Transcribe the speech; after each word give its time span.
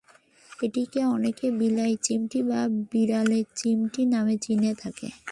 এটিকে 0.59 1.01
অনেকে 1.07 1.45
বিলাই-চিমটি 1.59 2.39
বা 2.43 2.59
বিড়ালের-চিমটি 2.91 4.01
নামেও 4.13 4.37
চিনে 4.37 4.71
থাকে। 4.73 5.07